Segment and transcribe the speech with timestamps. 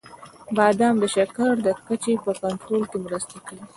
[0.55, 3.63] •بادام د شکر د کچې په کنټرول کې مرسته کوي.